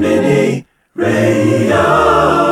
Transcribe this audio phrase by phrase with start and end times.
[0.00, 0.64] Konbini
[0.96, 2.49] Radio.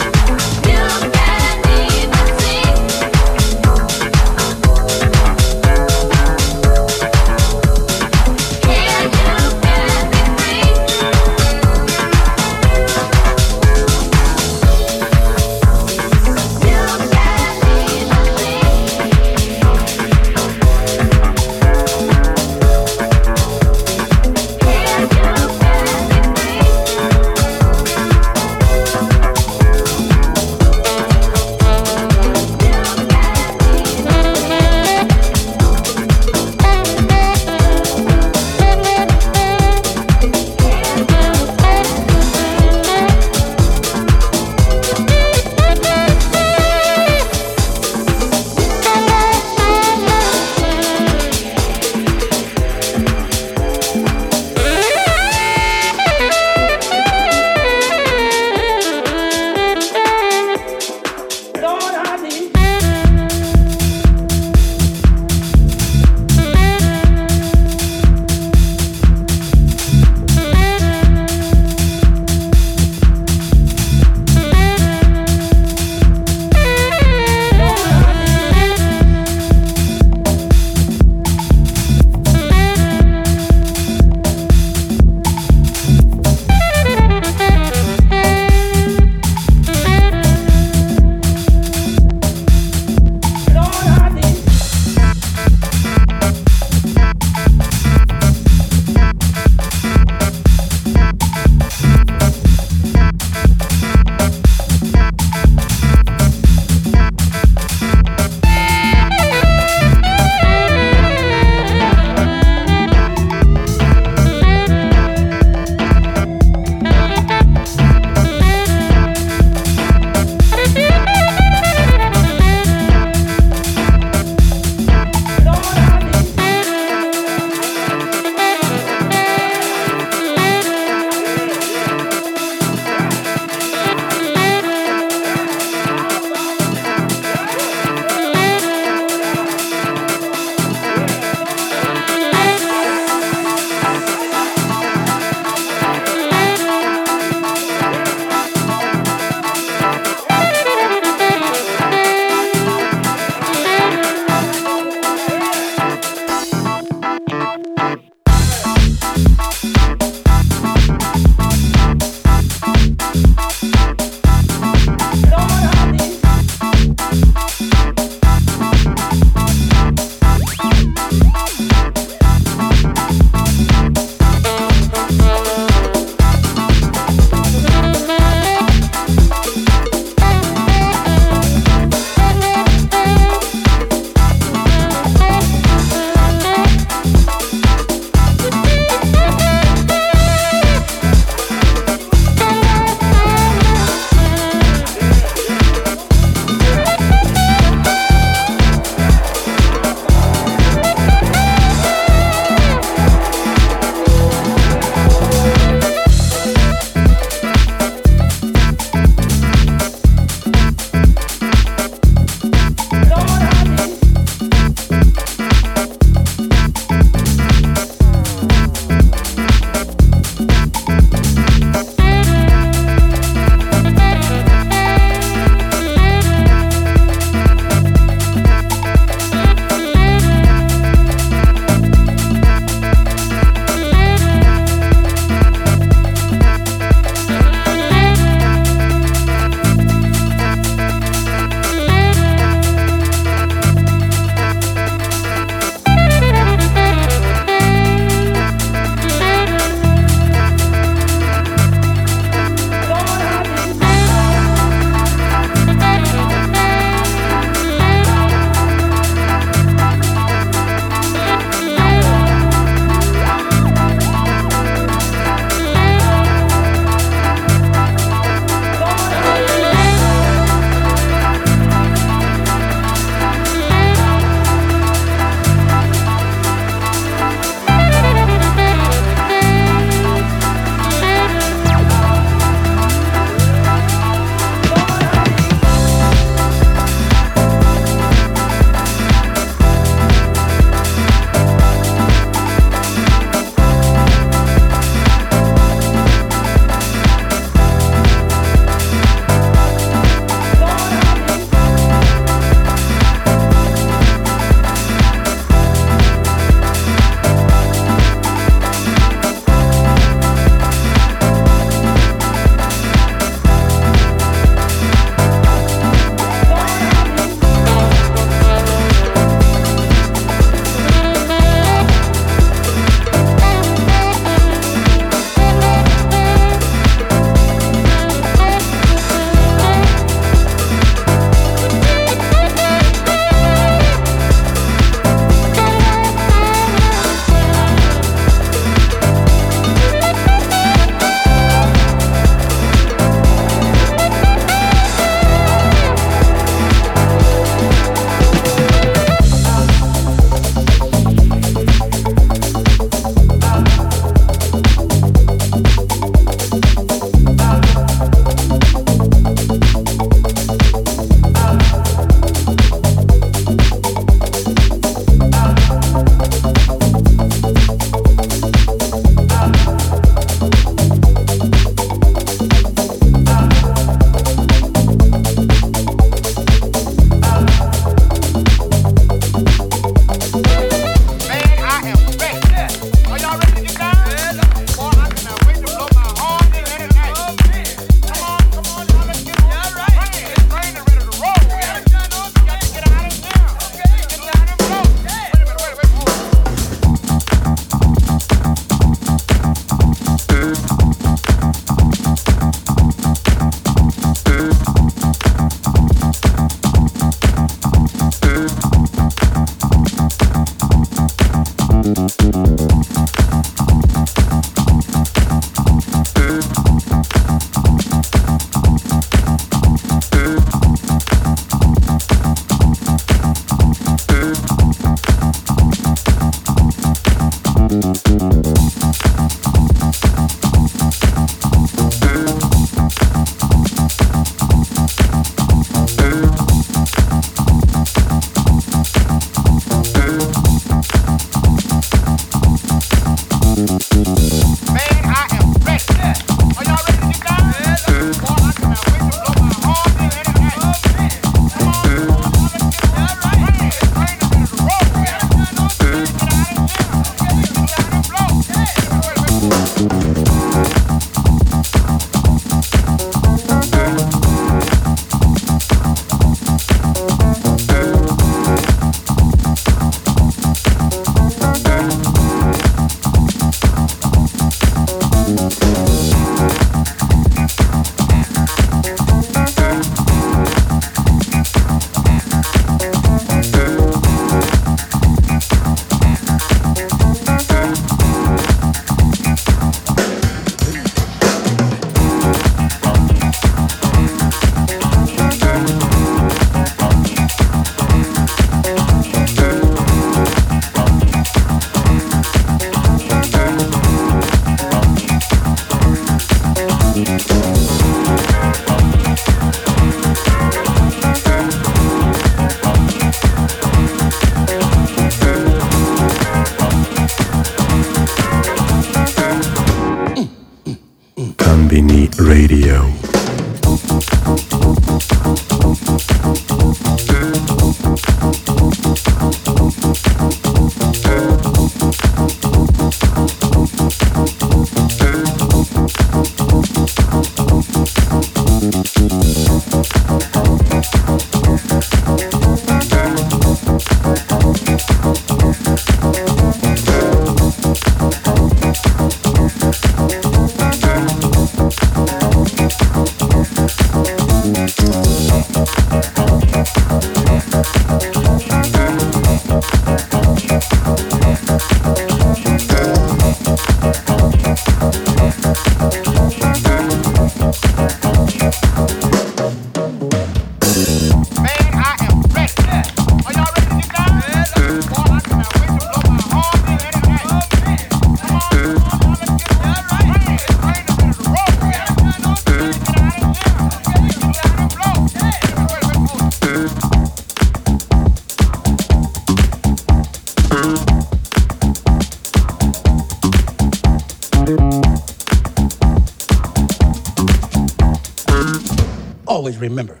[599.41, 600.00] always remember.